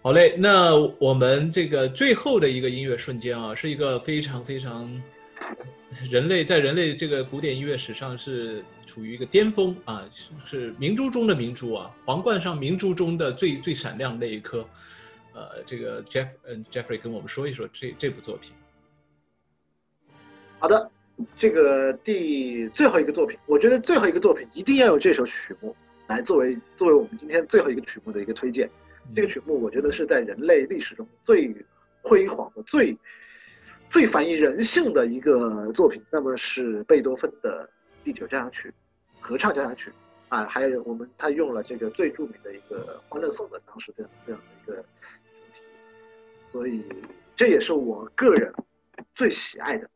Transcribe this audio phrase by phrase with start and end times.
[0.00, 4.88] 好嘞，那我们这个最后的一个音乐瞬间啊，是一个非常非常
[6.08, 10.08] 人类在人类这个古典音乐史上是处于一个巅峰啊，
[10.46, 14.64] 是明珠中的明珠啊，皇冠上明珠中的最最闪亮的那一颗。
[15.34, 18.52] 呃，这个 Jeff 嗯 Jeffrey 跟我们说一说这这部作品。
[20.60, 20.90] 好的，
[21.36, 25.74] 这个第最后一个作品，我觉得最后一个作品一定要有这首曲目
[26.06, 28.70] 来作为作为我们今天最后一个曲目的一个推荐。
[29.14, 31.54] 这个曲目我觉得是在人类历史中最
[32.02, 32.96] 辉煌的、最
[33.90, 37.68] 最反映人性的一个作品，那么是贝多芬的
[38.04, 38.72] 第九交响曲，
[39.20, 39.90] 合唱交响曲
[40.28, 44.82] 啊，还有我们他用了这个最著名的一个《欢乐颂》的当时这样这样的一个主
[45.54, 45.62] 题，
[46.52, 46.84] 所以
[47.34, 48.52] 这也是我个人
[49.14, 49.88] 最喜爱的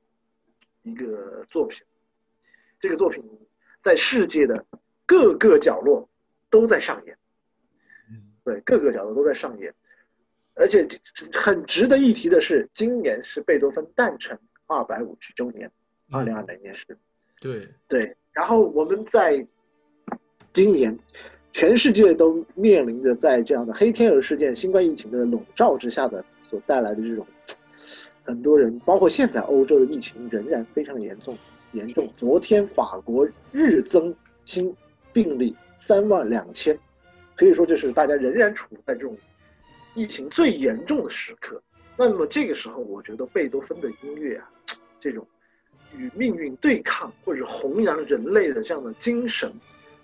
[0.83, 1.83] 一个作品。
[2.81, 3.23] 这个作品
[3.81, 4.65] 在世界的
[5.07, 6.09] 各个角落
[6.51, 7.17] 都在上演。
[8.45, 9.73] 对，各个角度都在上演，
[10.55, 10.87] 而且
[11.33, 15.71] 很值得一提的是，今年是贝多芬诞辰二百五十周年，
[16.11, 16.97] 二零二零年是。
[17.41, 19.47] 对对，然后我们在
[20.53, 20.97] 今年，
[21.53, 27.27] 全世界都面临着在这样的黑天鹅事件、新冠疫情的笼罩之下的所带来的这种，
[28.25, 31.37] 很多人，包括现在欧洲的疫情仍然非常严重，
[31.73, 32.09] 严重。
[32.17, 34.75] 昨天法国日增新
[35.13, 36.79] 病例三万两千。
[37.35, 39.17] 可以说，就是大家仍然处在这种
[39.95, 41.61] 疫情最严重的时刻。
[41.97, 44.51] 那么这个时候，我觉得贝多芬的音乐啊，
[45.01, 45.27] 这种
[45.97, 49.51] 与命运对抗或者弘扬人类的这样的精神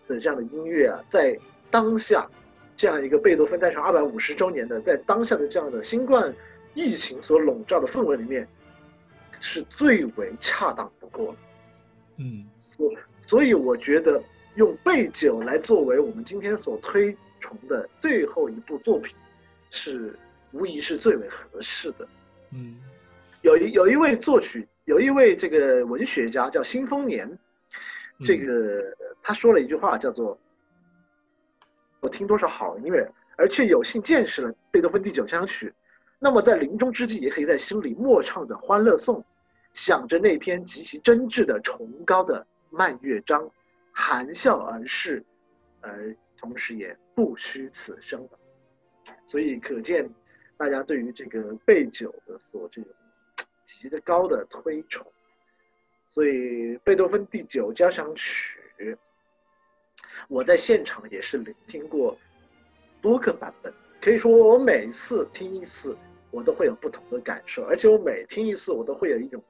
[0.07, 1.39] 的这样的音乐啊，在
[1.71, 2.29] 当下
[2.77, 6.35] 这样一个贝多芬诞生二百五十周年的，在当下的这样的新冠
[6.75, 8.49] 疫情所笼罩的氛围里面，
[9.41, 11.37] 是最为恰当不过了。
[12.17, 12.47] 嗯，
[12.77, 12.93] 所
[13.27, 14.21] 所以我觉得。
[14.59, 19.15] 用贝九来作为我们今天所推崇的最后一部作品，
[19.71, 20.13] 是
[20.51, 22.09] 无疑是最为合适的。
[22.51, 22.77] 嗯，
[23.43, 27.39] 有一有一位作曲，有一位这个文学家叫辛丰年，
[28.25, 28.83] 这个
[29.23, 30.37] 他说了一句话，叫做
[32.03, 35.73] “我听多少好音乐，而且有幸见识了贝多芬第九交响曲，
[36.19, 39.21] 那么在临终之际，也可以在心里默唱着《欢乐颂》，
[39.73, 43.49] 想着那篇极其真挚的崇高的慢乐章。”
[44.01, 45.21] 含笑而逝，
[45.81, 48.27] 而同时也不虚此生
[49.27, 50.09] 所以可见，
[50.57, 52.93] 大家对于这个贝九的所这种
[53.67, 55.05] 极的高的推崇。
[56.13, 58.97] 所以贝多芬第九交响曲，
[60.29, 62.17] 我在现场也是聆听过
[63.03, 65.97] 多个版本，可以说我每次听一次，
[66.31, 69.43] 我都会有不同的感受，而且我每听一次，我都会有一种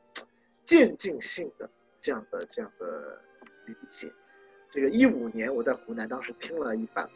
[0.65, 1.71] 渐进性的
[2.01, 3.21] 这样的这样的
[3.67, 4.11] 理解。
[4.71, 7.09] 这个一五年，我在湖南当时听了一版，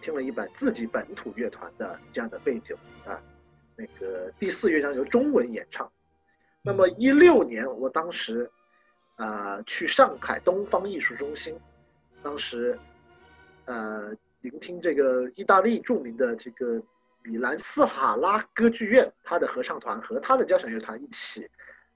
[0.00, 3.20] 听了一版自己本土乐团的这样的背景啊，
[3.76, 5.90] 那个第四乐章由中文演唱。
[6.62, 8.50] 那么一六年，我当时
[9.16, 11.58] 啊去上海东方艺术中心，
[12.22, 12.78] 当时
[13.64, 16.80] 呃聆听这个意大利著名的这个
[17.22, 21.48] 米兰斯哈拉歌剧院他的合唱团和他的交响乐团一起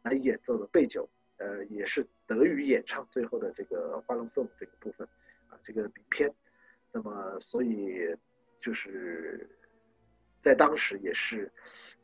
[0.02, 1.08] 来演奏的贝九。
[1.42, 5.04] 呃，也是德语演唱最后的这个《花龙颂》这个部分，
[5.48, 6.32] 啊，这个影片。
[6.92, 8.14] 那么，所以
[8.60, 9.50] 就是
[10.40, 11.50] 在当时也是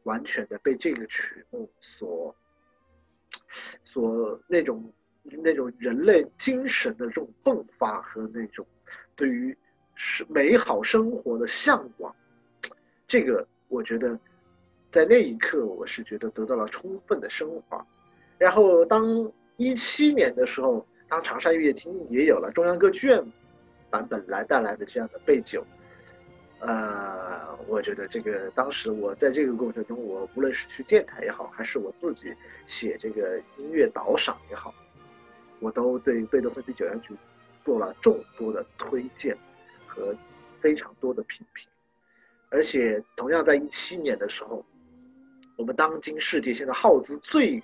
[0.02, 2.34] 完全的被这个曲目所
[3.84, 8.66] 所那种那种人类精神的这种迸发和那种
[9.14, 9.56] 对于
[9.94, 12.12] 是美好生活的向往，
[13.06, 14.18] 这个我觉得
[14.90, 17.86] 在那一刻我是觉得得到了充分的升华。
[18.38, 23.20] 然后，当一七年的时候，当长沙音乐厅也有了中央歌剧院
[23.90, 25.60] 版本来带来的这样的背景，
[26.60, 32.32] 呃，我觉得这个当时我在这个过程中，我无论是去电台也好，还是我自己
[32.68, 34.72] 写这个音乐导赏也好，
[35.58, 37.12] 我都对贝多芬第九交响曲
[37.64, 39.36] 做了众多的推荐
[39.88, 40.14] 和
[40.60, 41.68] 非常多的批评，
[42.48, 44.64] 而且同样在一七年的时候，
[45.56, 47.60] 我们当今世界现在耗资最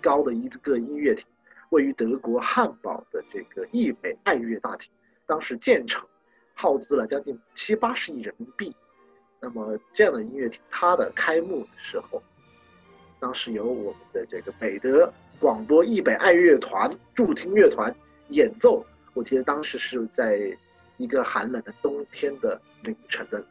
[0.00, 1.24] 高的一个音乐厅，
[1.74, 4.88] 位于德国汉堡的这个易北爱乐大厅，
[5.26, 6.06] 当时建成，
[6.54, 8.72] 耗资了将近七八十亿人民币。
[9.40, 12.22] 那么这样的音乐厅，它的开幕的时候，
[13.18, 17.92] 当时由我们的这个北德广播易北爱乐团驻听乐团
[18.28, 18.86] 演奏。
[19.12, 20.56] 我记得当时是在
[20.96, 23.44] 一个寒冷的冬天的凌晨的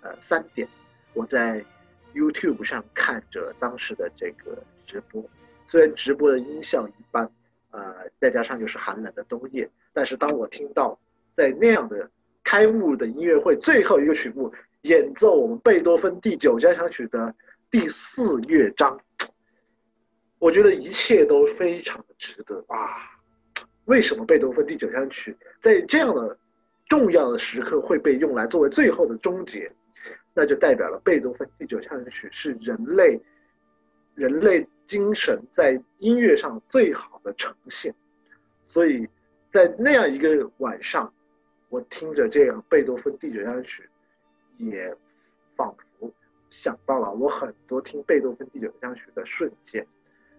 [0.00, 0.66] 呃三点，
[1.12, 1.62] 我在
[2.14, 5.22] YouTube 上看着当时的这个直播。
[5.68, 7.30] 虽然直播的音效一般，
[7.70, 10.98] 呃，再加上就是寒冷的冬夜，但是当我听到
[11.36, 12.10] 在那样的
[12.42, 14.50] 开幕的音乐会最后一个曲目
[14.82, 17.34] 演奏我们贝多芬第九交响曲的
[17.70, 18.98] 第四乐章，
[20.38, 22.78] 我觉得一切都非常的值得啊！
[23.84, 26.38] 为什么贝多芬第九交响曲在这样的
[26.88, 29.70] 重要的时刻会被用来作为最后的终结？
[30.32, 33.20] 那就代表了贝多芬第九交响曲是人类
[34.18, 34.68] 人类。
[34.88, 37.94] 精神在音乐上最好的呈现，
[38.64, 39.06] 所以
[39.50, 41.12] 在那样一个晚上，
[41.68, 43.86] 我听着这样贝多芬第九交响曲，
[44.56, 44.96] 也
[45.54, 46.10] 仿佛
[46.48, 49.86] 想到了我很多听贝多芬第九交响曲的瞬间。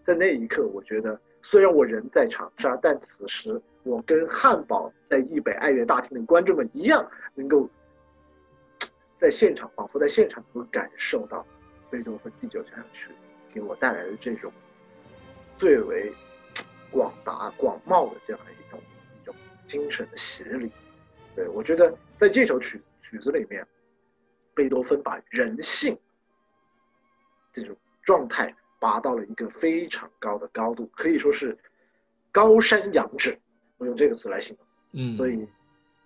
[0.04, 7.70] 在那一刻，我觉得虽然我人在长沙，但此时我跟汉堡在易北爱乐大厅的观众们一样，能够
[9.20, 11.46] 在现场，仿佛在现场能够感受到
[11.92, 13.12] 贝多芬第九交响曲。
[13.54, 14.52] 给我带来的这种
[15.58, 16.12] 最为
[16.92, 18.80] 广达广袤的这样的一种
[19.22, 19.36] 一种
[19.68, 20.72] 精神的洗礼，
[21.36, 23.66] 对我觉得在这首曲曲子里面，
[24.54, 25.98] 贝多芬把人性
[27.54, 31.58] 这种状态拔到了一个非常高的高度，可以说是
[32.32, 33.38] 高山仰止，
[33.78, 34.66] 我用这个词来形容。
[34.92, 35.48] 嗯，所以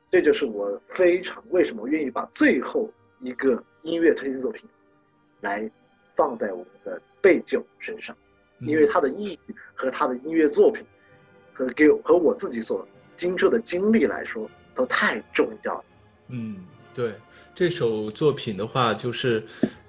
[0.10, 2.90] 这就是我非常为什么愿意把最后
[3.22, 4.70] 一个音乐推荐作品
[5.42, 5.70] 来
[6.16, 7.02] 放在我们的。
[7.24, 8.14] 贝九身上，
[8.60, 9.40] 因为他的意义
[9.74, 10.84] 和他的音乐作品，
[11.54, 15.86] 和给和我自己所经受的经历来说，都太重要了。
[16.28, 16.58] 嗯，
[16.94, 17.14] 对，
[17.56, 19.42] 这首作品的话，就是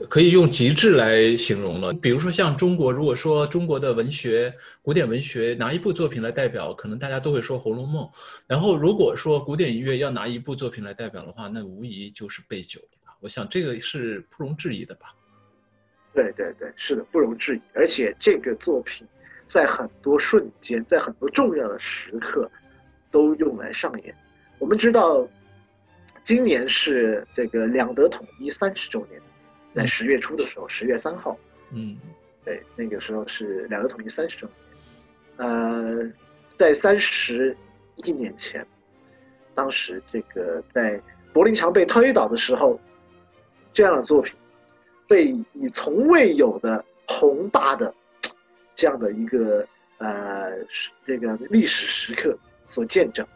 [0.08, 1.92] 可以用极致来形容了。
[1.94, 8.04] 比如说，像中国，如果说中国的文学、古典文学拿一部作品来代表，可能大家都会说《红楼梦》。
[8.46, 13.16] 然后，如果说古典音乐要拿一部作品来代表的话，那无疑就是贝九了吧？
[13.18, 15.12] 我想这个是不容置疑的吧。
[16.14, 17.60] 对对对，是的，不容置疑。
[17.74, 19.06] 而且这个作品，
[19.50, 22.48] 在很多瞬间，在很多重要的时刻，
[23.10, 24.14] 都用来上演。
[24.60, 25.28] 我们知道，
[26.22, 29.20] 今年是这个两德统一三十周年，
[29.74, 31.36] 在十月初的时候，十月三号，
[31.70, 31.98] 嗯，
[32.44, 34.56] 对，那个时候是两德统一三十周年。
[35.36, 36.08] 呃，
[36.56, 37.56] 在三十
[37.96, 38.64] 一年前，
[39.52, 41.00] 当时这个在
[41.32, 42.80] 柏林墙被推倒的时候，
[43.72, 44.32] 这样的作品。
[45.06, 47.92] 被以从未有的宏大的
[48.76, 49.66] 这样的一个
[49.98, 50.52] 呃
[51.06, 52.36] 这个历史时刻
[52.66, 53.26] 所见证，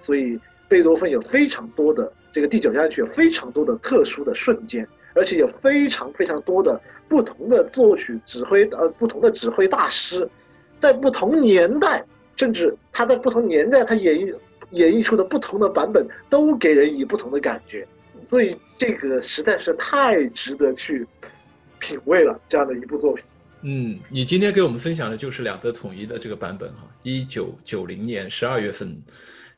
[0.00, 10.28] 所以贝多芬有非常多的这个第九交响曲有非常多的特殊的瞬间，而且有非常非常多的不同的作曲指挥呃不同的指挥大师，
[10.78, 12.04] 在不同年代，
[12.36, 14.34] 甚至他在不同年代他演绎
[14.70, 17.86] 演绎出的不同的版本，都给人以不同的感觉。
[18.28, 21.06] 所以这个实在是太值得去
[21.78, 23.24] 品味了，这样的一部作品。
[23.62, 29.00] 嗯，你今天给我们分享的就是两德统一的这个版本哈，一九九零年十二月份，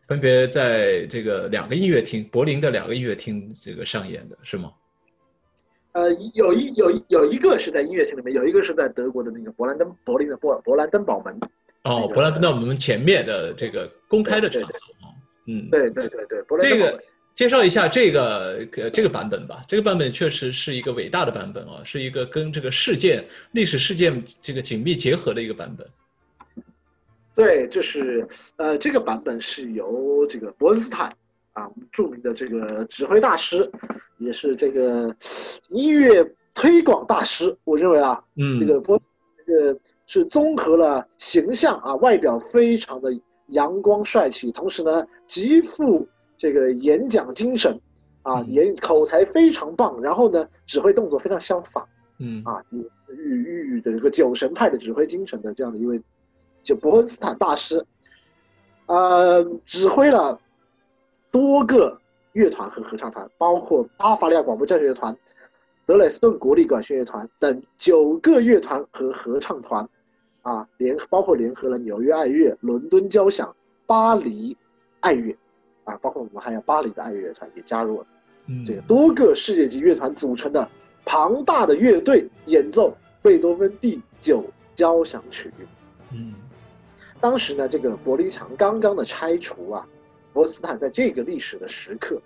[0.07, 4.71] 分别在这个两个音乐厅，柏林的两个音乐厅这个上演的是吗？
[5.93, 11.41] 呃，有一有有一个是在音乐厅里面，有一个是在德国的那个勃兰登柏林的博勃兰登堡门。
[11.85, 14.71] 哦，勃兰登堡门前面的这个公开的场所
[15.47, 17.03] 嗯，对对对对，这个。
[17.37, 19.63] 介绍一下这个呃这个版本吧。
[19.67, 25.87] 这个版本确实是一个伟大的版本啊，是一个跟这个事件历史事件这个紧密结合的一个版本。
[27.35, 28.25] 对，就是
[28.57, 31.13] 呃这个版本是由这个伯恩斯坦
[31.55, 33.69] 啊著名的这个指挥大师，
[34.19, 35.13] 也是这个
[35.71, 36.25] 音乐
[36.55, 37.57] 推广大师。
[37.65, 39.01] 我认为啊，嗯，这个伯
[39.45, 39.77] 这个
[40.07, 43.11] 是综合了形象啊，外表非常的
[43.49, 46.09] 阳光帅气，同时呢极富。
[46.45, 47.81] 这个演讲精神，
[48.21, 51.83] 啊，演口才非常棒，然后呢，指挥动作非常潇洒，
[52.19, 55.99] 嗯，啊，与与与的这个酒神派的指挥精神的这样的一位，
[56.63, 57.83] 就伯恩斯坦大师，
[58.85, 60.39] 呃，指挥了
[61.31, 61.99] 多个
[62.35, 65.17] 乐团和合唱团，包括巴伐利亚广播教学乐团、
[65.87, 69.89] 德累斯顿国立管弦乐团等九个乐团和合唱团，
[70.43, 74.55] 啊，联包括联合了纽约爱乐、伦敦交响、巴黎
[75.01, 75.35] 爱乐。
[75.85, 78.07] 啊，包括我们还有巴黎的爱乐乐团也加入了，
[78.67, 80.69] 这个多个世界级乐团组成的
[81.05, 85.51] 庞大的乐队演奏贝多芬第九交响曲。
[86.11, 86.35] 嗯，
[87.21, 89.87] 当时呢，这个柏林墙刚刚的拆除啊，
[90.33, 92.21] 博斯坦在这个历史的时刻，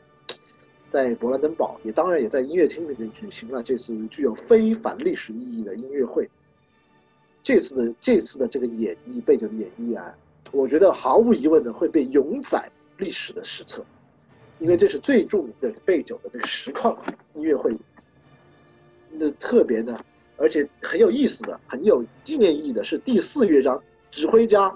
[0.89, 6.29] 在勃兰登堡也当然也在音乐厅里面举行了这次具有非凡历史意义的音乐会。
[7.43, 10.15] 这次的这次的这个演绎贝九的演绎啊，
[10.53, 13.85] 我觉得毫无疑问的会被永载历史的史册，
[14.59, 16.97] 因为这是最著名的贝九的这个实况
[17.35, 17.75] 音乐会。
[19.11, 19.99] 那特别呢，
[20.37, 24.71] 而且很有意思的、很有纪念意义的是第四乐章，指挥家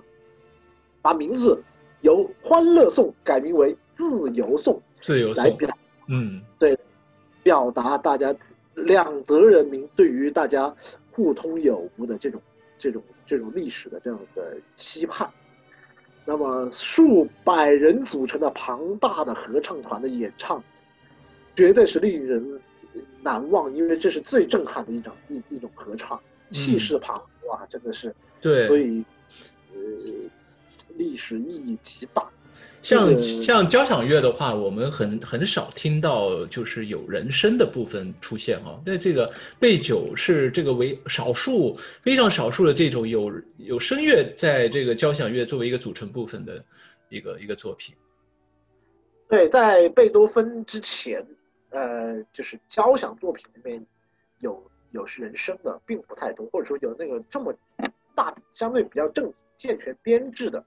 [1.03, 1.63] 把名字
[2.01, 5.69] 由《欢乐颂》改名为《自由颂》，自由来表，
[6.09, 6.79] 嗯，对，
[7.43, 8.35] 表达大家
[8.75, 10.75] 两德人民对于大家
[11.11, 12.41] 互通有无的这种。
[12.79, 15.31] 这种这种历史的这样的期盼，
[16.25, 20.63] 那么数百人组成的庞大的合唱团的演唱，
[21.57, 22.61] 绝对是令人
[23.23, 28.15] 难忘，因为这是最震撼的一种一一种合唱，气势磅礴，真的是。
[28.41, 29.05] 对，所以
[29.75, 29.79] 呃，
[30.97, 32.29] 历史意义极大。
[32.83, 38.81] 像像交响乐的话，我们很很少听到就是有人声的部分出现啊。
[38.85, 46.65] 那这个贝九是这个为少数非常少数的这种有有声乐在这个交响乐作为一个组成部分的
[47.09, 47.95] 一个一个作品。
[49.29, 51.25] 对，在贝多芬之前，
[51.71, 53.87] 呃，就是交响作品里面
[54.41, 57.55] 有有是人声的并不太多，或者说有那个这么
[58.17, 60.63] 大相对比较正健全编制的。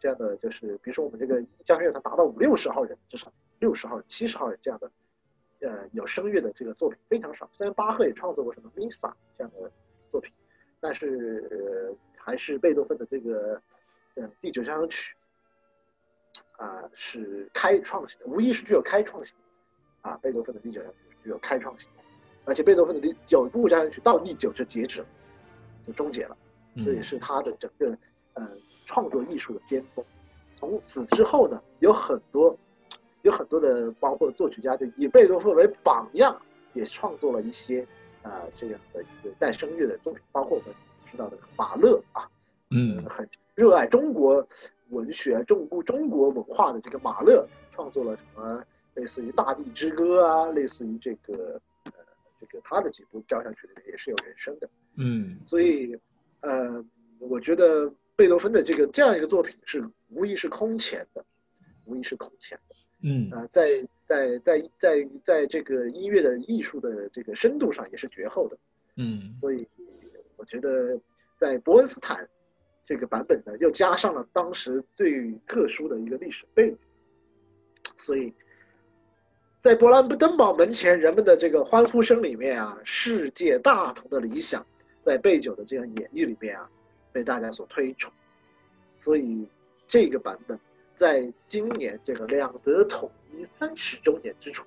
[0.00, 4.90] 这样的就是，比如说我们这个交响乐团达到五六十号人，至少六十号人、七十号人这样的，
[5.60, 7.50] 呃，有声乐的这个作品非常少。
[7.52, 9.70] 虽然巴赫也创作过什么《Missa》这样的
[10.10, 10.32] 作品，
[10.78, 13.60] 但是还是贝多芬的这个，
[14.14, 15.16] 呃，第九交响曲，
[16.52, 20.10] 啊，是开创性的，无疑是具有开创性的。
[20.10, 22.04] 啊，贝多芬的第九交响曲具有开创性的，
[22.44, 25.06] 而且贝多芬的第九部交响曲到第九就截止了，
[25.88, 26.36] 就终结了，
[26.76, 27.98] 这也是他的整个，
[28.34, 28.48] 呃。
[28.88, 30.02] 创作艺术的巅峰，
[30.56, 32.56] 从此之后呢，有很多，
[33.20, 36.34] 有很多的，包括作曲家就以贝多芬为榜样，
[36.72, 37.86] 也创作了一些
[38.22, 40.74] 啊这样的一个带声乐的作品，包括我们
[41.12, 42.26] 知道的马勒啊，
[42.70, 44.44] 嗯，很热爱中国
[44.88, 48.64] 文学、中国中国文化的这个马勒，创作了什么
[48.94, 51.92] 类似于《大地之歌》啊，类似于这个呃
[52.40, 55.94] 这个他的几部交响曲里面也是有人声的，嗯，所以
[56.40, 56.82] 呃，
[57.18, 57.92] 我觉得。
[58.18, 61.24] 贝多芬的这个这样一个作品是无疑是空前的，
[61.84, 62.74] 无疑是空前的。
[63.00, 68.58] 嗯啊，在在在在在这个音乐的艺术的这个深度上也是绝后的。
[68.96, 69.64] 嗯，所以
[70.36, 71.00] 我觉得
[71.38, 72.28] 在伯恩斯坦
[72.84, 76.78] 这个版本呢，又加上了当时最特殊的一个历史背景，
[77.98, 78.34] 所以
[79.62, 84.66] 在勃兰登堡门前人们的这个欢呼声里面啊，世界大同的理想，
[85.04, 86.68] 在贝九的这样演绎里面啊。
[87.18, 88.12] 被大家所推崇，
[89.02, 89.44] 所以
[89.88, 90.56] 这个版本
[90.94, 94.64] 在今年这个两德统一三十周年之处，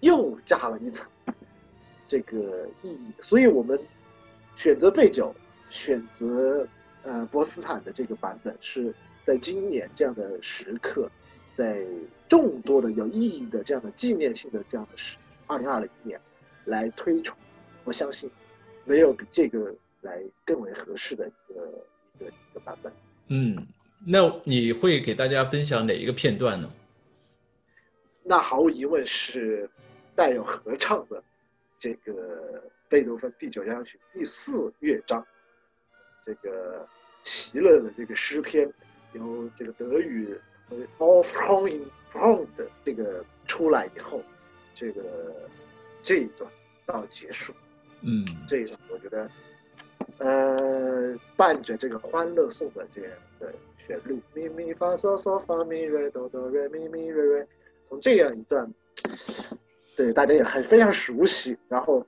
[0.00, 1.06] 又加了一层
[2.08, 3.12] 这个意义。
[3.20, 3.78] 所以我们
[4.56, 5.32] 选择贝九，
[5.70, 6.66] 选择
[7.04, 8.92] 呃波斯坦的这个版本，是
[9.24, 11.08] 在今年这样的时刻，
[11.54, 11.86] 在
[12.28, 15.16] 众多的有意义的这样的纪念性的这样的时
[15.46, 16.20] 二零二零年
[16.64, 17.38] 来推崇。
[17.84, 18.28] 我相信
[18.84, 19.72] 没有比这个。
[20.06, 21.84] 来更为合适的一个
[22.14, 22.92] 一个一个版本。
[23.28, 23.66] 嗯，
[24.06, 26.70] 那你会给大家分享哪一个片段呢？
[28.22, 29.68] 那毫无疑问是
[30.14, 31.22] 带有合唱的
[31.80, 35.26] 这个贝多芬第九交响曲第四乐章，
[36.24, 36.86] 这个
[37.24, 38.72] 席勒的这个诗篇，
[39.12, 40.38] 由这个德语
[40.98, 44.22] “All from in front” 的这个出来以后，
[44.74, 45.02] 这个
[46.02, 46.50] 这一段
[46.84, 47.52] 到结束。
[48.02, 49.28] 嗯，这一段我觉得。
[50.18, 53.52] 呃，伴着这个欢乐颂的这样的
[53.86, 57.46] 旋律，咪咪发嗦嗦发咪瑞哆哆瑞咪咪瑞瑞，
[57.86, 58.72] 从这样一段，
[59.94, 62.04] 对大家也很非常熟悉，然后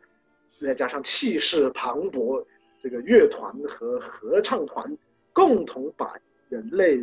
[0.58, 2.42] 再加上气势磅礴，
[2.82, 4.96] 这个乐团和合唱团
[5.34, 6.14] 共同把
[6.48, 6.98] 人类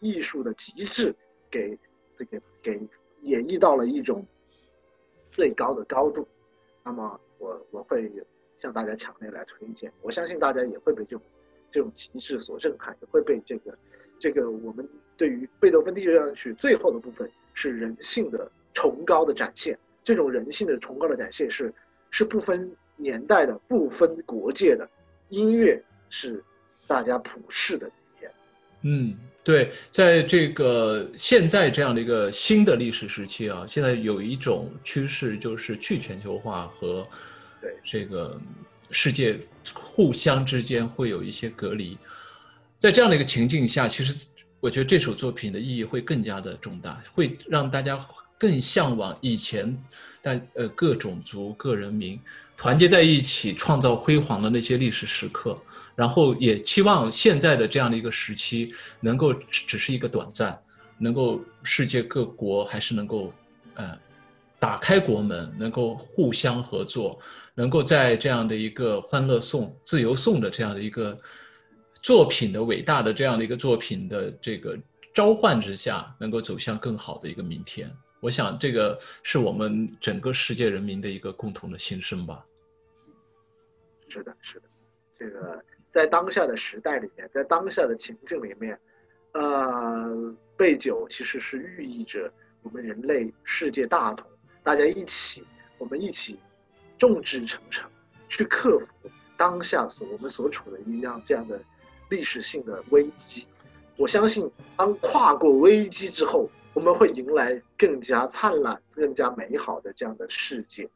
[0.00, 1.14] 艺术的极致
[1.48, 1.78] 给
[2.18, 2.72] 这个给
[3.22, 4.26] 演绎到了一种
[5.30, 6.26] 最高的高度，
[6.82, 8.10] 那么我我会。
[8.64, 11.20] 向大家强烈来推荐，我相信大家也会被这种
[11.70, 13.76] 这种极致所震撼，也会被这个
[14.18, 19.78] 这个我们对于贝多芬第九交响曲最后的部分是人性的崇高的展现。
[20.02, 21.70] 这种人性的崇高的展现是
[22.10, 24.88] 是不分年代的、不分国界的，
[25.28, 25.78] 音乐
[26.08, 26.42] 是
[26.86, 28.30] 大家普世的语言。
[28.80, 37.06] 嗯，对，在这个现在这样的一个新的历史时期啊，现在有一种趋势就是去全球化和。
[37.64, 38.38] 对这个
[38.90, 39.40] 世界
[39.72, 41.96] 互相之间会有一些隔离，
[42.78, 44.26] 在这样的一个情境下，其实
[44.60, 47.98] 我觉得这首作品的意义会更加的重大，会让大家
[48.36, 49.74] 更向往以前，
[50.20, 52.20] 但呃各种族、各人民
[52.54, 55.58] 团结在一起，创造辉煌的那些历史时刻。
[55.96, 60.60] 然后也期望现在的这样的一个时期能够只是一个短暂，
[60.98, 63.32] 能够世界各国还是能够，
[63.74, 63.96] 呃，
[64.58, 67.16] 打开国门，能够互相合作，
[67.54, 71.18] 能够在这样的一个欢乐颂、自由颂的这样的一个
[72.02, 74.78] 作品的伟大的这样的一个作品的这个
[75.14, 77.90] 召唤之下，能够走向更好的一个明天。
[78.20, 82.44] 我想这个是我们整个世界人民的一个共同的心声吧。
[84.08, 84.68] 是的，是的，
[85.18, 85.62] 这个。
[85.92, 88.76] 在当下的时代里面，在当下的情境里面，
[89.30, 92.28] 呃，备酒其实是寓意着
[92.62, 94.28] 我们人类世界大同，
[94.64, 95.44] 大家一起，
[95.78, 96.36] 我们一起
[96.98, 97.90] 众志成城，
[98.28, 101.60] 去克服当下所我们所处的一样这样的
[102.10, 103.46] 历史性的危机。
[103.96, 110.88] 我相信，当跨过危机之后，我们会迎来更加灿烂、更加美好的这样的世界。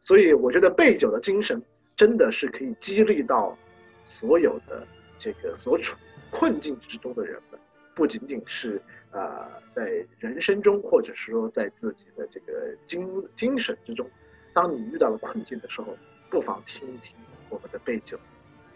[0.00, 1.62] 所以，我觉得备酒的精神
[1.96, 3.56] 真的是可以激励到。
[4.04, 4.84] 所有的
[5.16, 5.96] 这个所处
[6.30, 7.60] 困境之中的人们，
[7.94, 14.04] 不仅仅是啊，在人生中，或者是说在自己的这个精精神之中，
[14.52, 15.96] 当你遇到了困境的时候，
[16.30, 17.14] 不妨听一听
[17.48, 18.18] 我们的背酒，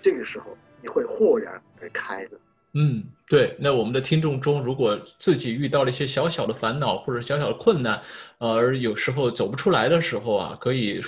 [0.00, 2.38] 这个时候你会豁然而开的。
[2.73, 3.56] 嗯，对。
[3.59, 8.00] 那我们的听众中，如果自己遇到了一些小小的烦恼或者小小的困难，
[8.38, 11.00] 而有时候走不出来的时候啊，可以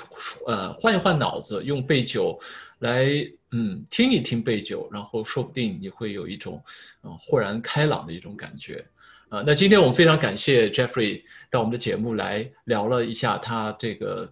[0.46, 2.38] 呃换一换脑子，用背酒
[2.78, 3.08] 来。
[3.50, 6.62] 嗯，听一听背酒，然后说不定你会有一种，
[7.02, 8.84] 嗯，豁然开朗的一种感觉，
[9.30, 14.30] 啊，那今天我们非常感谢 Jeffrey 到我们的节目来聊了一下他这个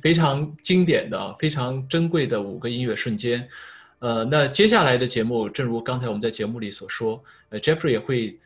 [0.00, 3.48] 非常经典的、非常珍贵的五个音乐瞬间，
[3.98, 8.38] 呃，那接下来的节目，正如刚才我们在节目里所说，呃，Jeffrey 也会，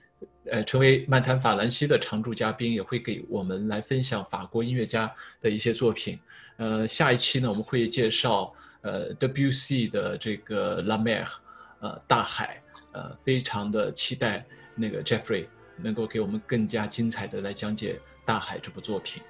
[0.44, 6.18] 呃，成为漫谈法兰西的常驻嘉宾，也会给我们来分享法国音乐家的一些作品，
[6.56, 8.52] 呃，下一期呢，我们会介绍。
[8.82, 9.88] 呃，W.C.
[9.88, 11.24] 的这个《La Mer》，
[11.80, 14.42] 呃，大海，呃，非常的期待
[14.74, 15.44] 那个 Jeffrey
[15.76, 17.92] 能够给我们更加精彩的来讲解
[18.24, 19.22] 《大海》这部作品。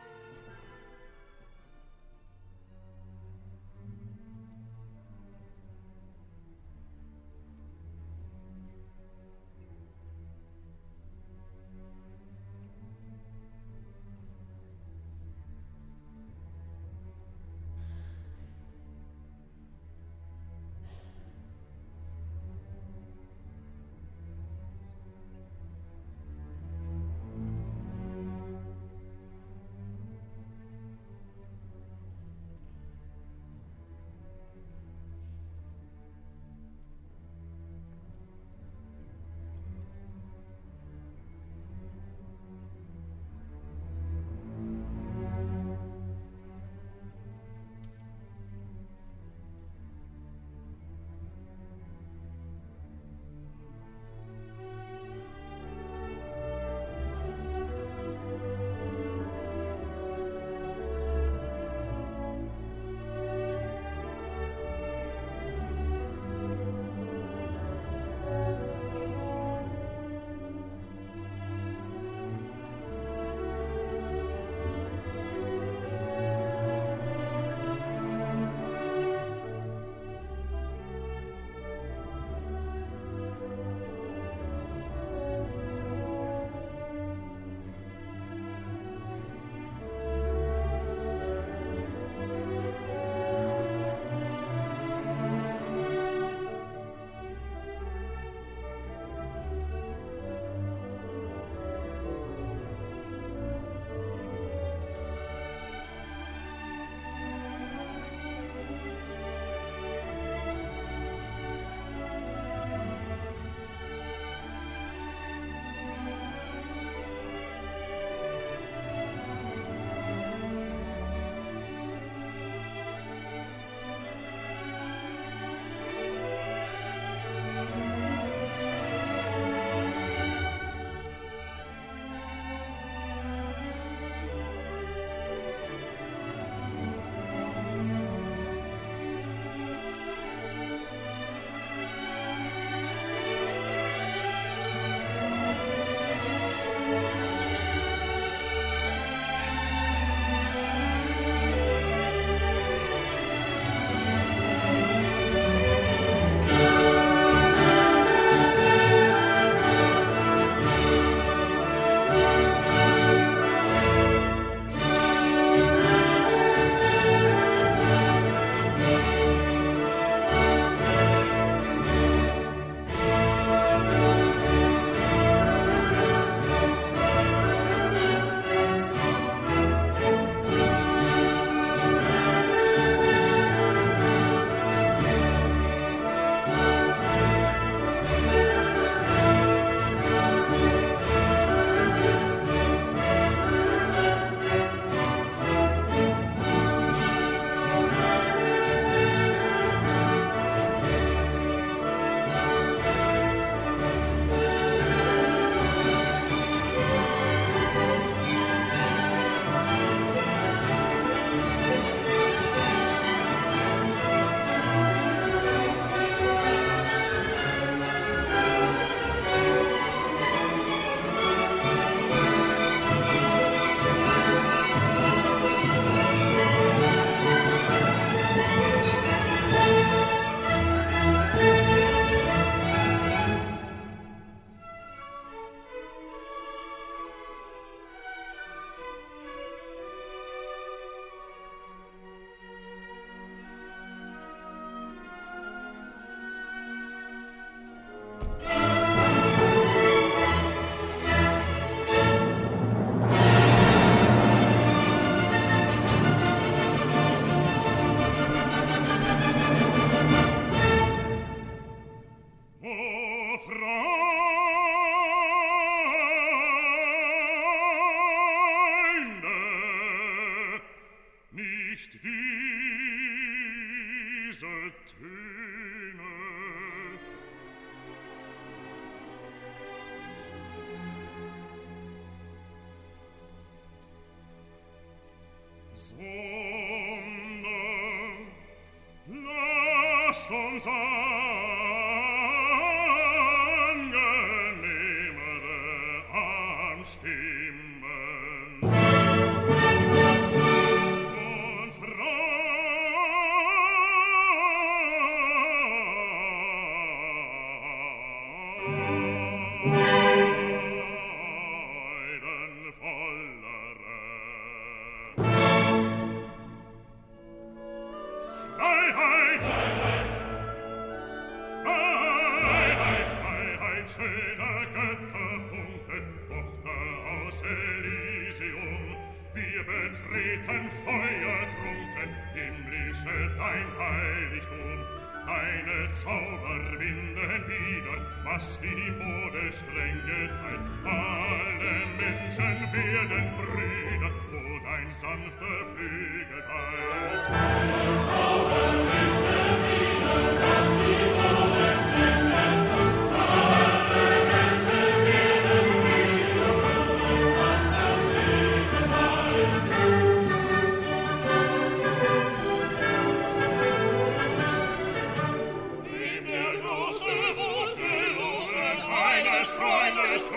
[370.10, 370.32] Christ